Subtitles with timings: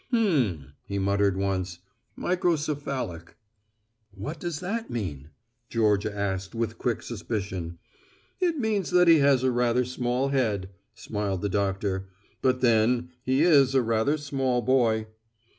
[0.09, 1.77] "Hmm," he muttered once,
[2.17, 3.35] "microcephalic."
[4.09, 5.29] "What does that mean?"
[5.69, 7.77] Georgia asked with quick suspicion.
[8.39, 12.09] "It means that he has a rather small head," smiled the doctor,
[12.41, 15.05] "but then he is a rather small boy."